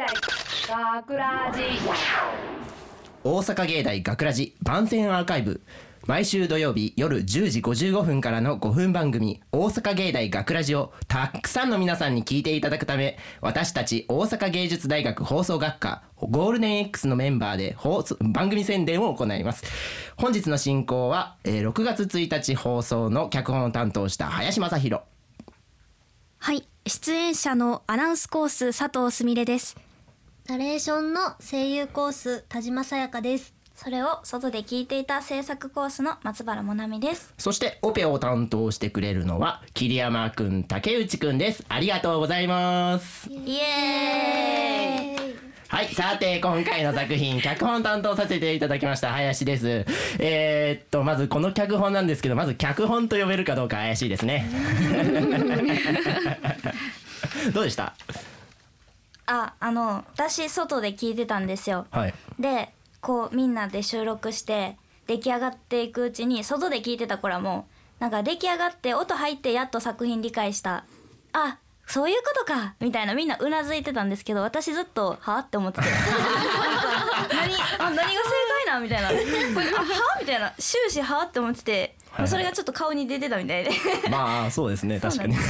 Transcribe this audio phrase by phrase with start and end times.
[0.00, 0.06] 大
[1.02, 1.60] 学ラジ。
[3.22, 5.60] 大阪芸大学ラジ番宣アーカイブ。
[6.06, 19.64] 毎週土曜日夜10時55分からの5分番組「大阪芸大学ラジをたくさんの皆さんに聞いていただくため私たち大阪芸術大学放送学科ゴールデン X のメンバーで放送番組宣伝を行います。
[20.16, 25.02] 本日の進行は、えー6月1日放送の脚本を担当した林正弘
[26.38, 29.76] はい出演者のアナウンスコース佐藤すみれです
[30.50, 49.86] ナレーションの声優コース田島さやかですそれを外で聞いていた制作コースの松原もなみですそしてオペを担当してくれるのは桐山くん竹内くんですありがとうございますイエーイはい、さて今回の作品脚本担当させていただきました林です。
[50.18, 54.50] えー、っとまずこの脚本なんですけどまず脚本と呼べるかどうか怪しいですね。
[57.54, 57.94] どうでした？
[59.30, 61.86] ああの私外で聞いてたんですよ。
[61.92, 62.14] はい。
[62.38, 67.66] でこうみんなで収録して出来上がっていくうちに外で聞いてた頃はも
[68.00, 70.84] うなんか出来上がって音入ってやっと作品理解した。
[71.32, 75.86] あそういうことかみたいなみんなうなずいてたんですけど私ずっとはあって思ってて。
[77.32, 77.54] 何
[78.70, 79.08] なんみたいな。
[79.12, 79.14] は？
[80.20, 80.52] みたいな。
[80.58, 81.22] 終始は？
[81.22, 81.96] あって思ってて。
[82.10, 82.28] はいはい。
[82.28, 83.70] それがちょっと顔に出てたみたいで。
[84.10, 84.98] まあそうですね。
[84.98, 85.34] 確かに。
[85.34, 85.40] ま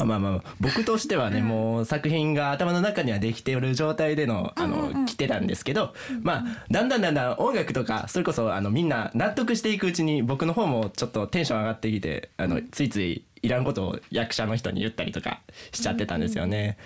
[0.00, 15.40] あまあまあ僕としてはね、もう作品が頭の中にはできている状態でのあの、来てたんですけど、まあだんだんだんだん音楽とかそれこそあのみんな納得していくうちに僕の方もちょっとテンション上がってきてあのついついいらんことを役者の人に言ったりとか
[15.72, 16.76] しちゃってたんですよね。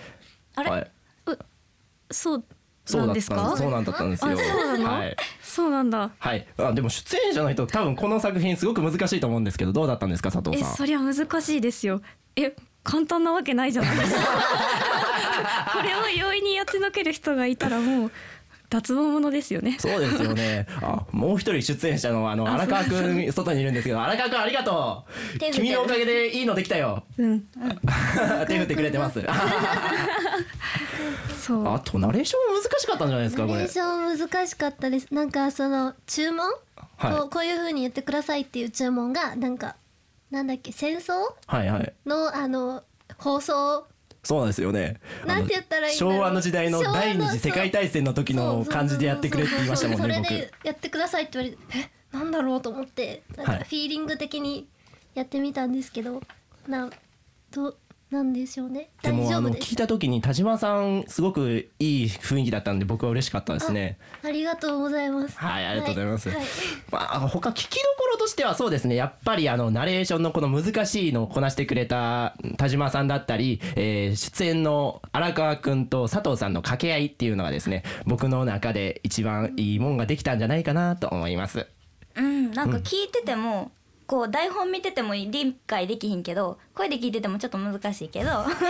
[0.54, 0.90] あれ、はい。
[2.10, 2.44] そう
[2.86, 4.30] そうだったなんですかんですそうなんだったんですよ。
[4.32, 4.98] あそうなの？
[4.98, 5.16] はい。
[5.42, 6.46] そうなんだはい。
[6.58, 10.72] あでも出演者の人多分この作品すごく難しいと思うんですけどどうだったんですか佐藤さん？
[10.72, 12.02] えそりゃ難しいですよ
[12.36, 14.20] え簡単なわけないじゃないですか
[15.72, 18.10] これを容易にやってのける人がいたらもう
[18.68, 20.66] 脱帽者ですよねそうですよね。
[20.82, 25.04] あ、もう一人出演者のあの荒川くん外にいるんですけど、荒川くんありがと
[25.36, 25.38] う。
[25.52, 27.04] 君のおかげでいいのできたよ。
[27.16, 27.44] うん
[28.48, 29.20] 手振ってくれてます。
[31.44, 31.68] そう。
[31.68, 33.54] あとナレーション難しかったんじゃないですかこれ。
[33.54, 33.68] ナレー。
[33.68, 35.12] ション難しかったです。
[35.12, 36.50] なんかその注文、
[36.96, 37.12] はい。
[37.16, 39.76] こうこういう風に言ってくださいっていう注文がなんか
[40.30, 41.12] なんだっけ戦争？
[41.46, 41.92] はいはい。
[42.06, 42.82] のあの
[43.18, 43.86] 放送？
[44.22, 45.00] そうなんですよね。
[45.26, 46.14] なんて言ったらいいんだろう。
[46.14, 50.28] 昭和の時代の第二次世界大戦の時の感じでやってくれって言いましたもんねそれ僕。
[50.30, 50.50] で。
[50.64, 52.16] やってくださいって言われてえ？
[52.16, 53.64] なんだろうと思ってなんかはい。
[53.64, 54.66] フィーリング的に
[55.14, 56.22] やってみたんですけど、
[56.66, 56.88] な
[57.50, 57.76] どう？
[58.14, 63.98] なんでしょうねで大もあの聞い丈夫ですた時に田島さんすごくいい雰囲気だったんで僕は嬉しかったですね。
[64.22, 66.28] ありがとうございますはい、ありがとうございます。
[66.28, 66.46] はいはい
[66.90, 68.94] まあ、他聞きどころとしてはそうですね。
[68.94, 81.66] やっぱりあのナレーションのこの難しいのをこなしてくれた田島さんだったり、えー出演の荒川くんと佐藤さんの掛け合いっていうのがですね、僕の中で一番いいもんができたんじゃないかなと思います。
[82.16, 83.72] うんなんか聞いてても、
[84.06, 88.60] こう台本見てても理解できひんけど声で聞いててもちょっと難しいけど なんか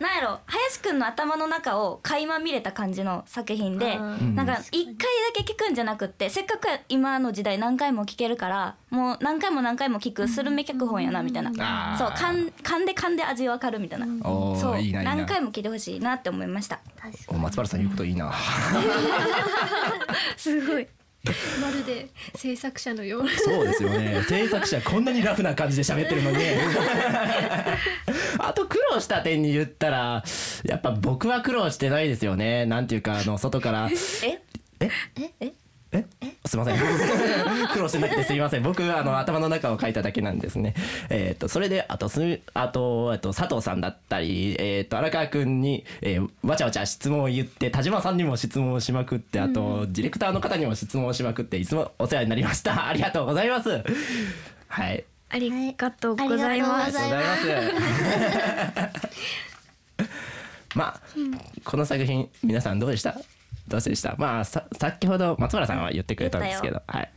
[0.00, 4.96] なやろ林くんの頭の中を垣間見れた感じの作品でなんか一回だ
[5.34, 11.96] け聞くんじゃなくってせっかく今の時代何回も聞けるからもう何回も何回も聞くスルメ脚本やなみたいな。
[11.98, 12.30] そう噛
[12.78, 14.06] んで噛んで味わかるみたいな。
[14.22, 14.92] そう。
[15.02, 16.80] 何回も聞いてほしいなって思いました。
[17.30, 18.32] 松原さん言うこといいな。
[20.36, 20.86] すごい
[21.60, 24.22] まるで制作者のようなそうですよね。
[24.28, 26.38] 制作者こんなにラフな感じで喋ってるのに。
[28.38, 30.24] あと苦労した点に言ったら、
[30.64, 32.66] やっぱ僕は苦労してないですよね。
[32.66, 33.88] なんていうかあの外から。
[34.24, 34.40] え？
[34.80, 34.90] え？
[35.20, 35.30] え？
[35.40, 35.51] え？
[36.52, 36.76] すいません。
[37.72, 38.62] 苦労してなくてすいません。
[38.62, 40.74] 僕はあの頭の中を書いただけなんですね。
[41.08, 52.86] えっ、とそれであとすあとあと佐藤さんだったりえっ、と荒川くんに、えーわちゃわちゃ質問を言って田島さんにも質問をしまくってあと、ディレクターの方にも質問をしまくっていつもお世話になりました。
[52.88, 53.82] ありがとうございます。
[54.68, 55.04] はい。
[55.30, 57.52] ありがとうございます、ありがとうございます。
[57.52, 59.12] ありがとうございます
[60.74, 61.00] まあ、
[61.64, 63.16] この作品皆さんどうでした？
[63.68, 64.14] どうでした。
[64.18, 66.82] まあさ先ほど松原さんは言ってくれたんですけど。
[66.86, 67.12] はい。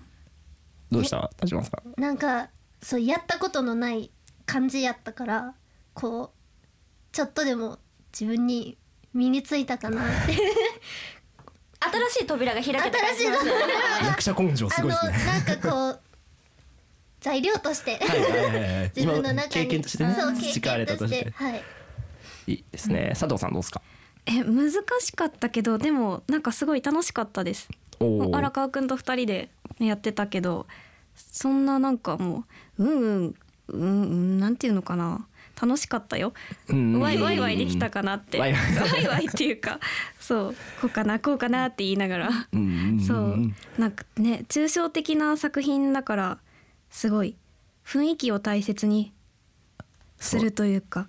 [0.91, 1.29] どうでした？
[1.37, 2.01] 田島さん。
[2.01, 2.49] なんか
[2.81, 4.11] そうやったことのない
[4.45, 5.55] 感じやったから
[5.93, 7.79] こうちょっとでも
[8.13, 8.77] 自分に
[9.13, 10.35] 身についたかなって。
[12.09, 13.73] 新しい扉が開けた感じしますよね。
[14.05, 15.13] 役者根性すごいですね。
[15.27, 15.99] なんかこう
[17.21, 17.99] 材料として。
[18.95, 19.49] 自分の中に。
[19.51, 21.31] 経験としてねとして。
[21.35, 21.63] はい。
[22.47, 23.09] いいですね。
[23.09, 23.81] 佐藤さんどうですか？
[24.25, 27.69] え難しかったけどでもなんかすごい楽しかったです。
[27.99, 29.49] 荒川くんと二人で
[29.79, 30.67] やってたけど
[31.15, 32.45] そんななんかも
[32.77, 33.35] ううんうん
[33.67, 35.27] うんうんなんていうのかな。
[35.61, 36.33] 楽しかったよ。
[36.67, 36.99] うん。
[36.99, 38.39] ワイワイワイできたかなって。
[38.39, 39.79] ワイワイっていうか
[40.19, 40.55] そう。
[40.81, 42.29] こうかなこうかなって言いながら。
[42.51, 42.99] うん。
[42.99, 43.37] そう。
[43.79, 46.37] なんかね抽象的な作品だから
[46.89, 47.37] すごい
[47.85, 49.13] 雰囲気を大切に
[50.17, 51.07] するというか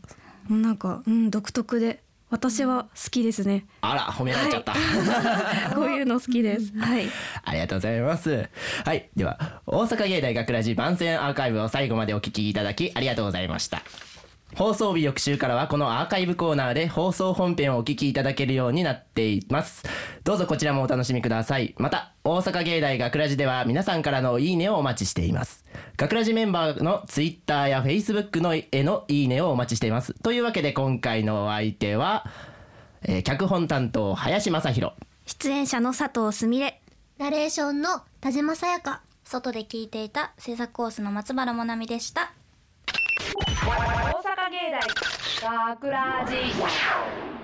[0.49, 3.67] なんかうん独特で私は好きですね。
[3.83, 4.75] あら褒められちゃった、
[5.75, 6.73] こういうの好きです。
[6.77, 7.07] はい。
[7.45, 8.49] ありがとうございます。
[8.85, 9.09] はい。
[9.15, 13.83] では大阪芸大学ラジ番宣アーカイブを最後までお聞きいただきありがとうございました
[14.55, 19.85] 放送日翌週からはこのアーカイブコーナーで放送本編をお聞きいただけるようになっています。
[20.25, 21.75] どうぞこちらもお楽しみください。
[21.79, 25.65] また大阪芸大学ラジでは皆さんからのいいねをお待ちしています。
[25.97, 30.15] 学ラジメンバーのツイッターやフェイスブックのへのいいねをお待ちしています。
[30.23, 32.25] というわけで今回のお相手は、
[33.03, 34.95] えー脚本担当林正弘
[35.27, 36.81] 出演者の佐藤すみれ
[37.19, 39.03] ナレーションの田島さやか。
[39.25, 42.33] 外で聞いていた制作コースの松原もなみでした。
[45.41, 47.36] 大学ラジ。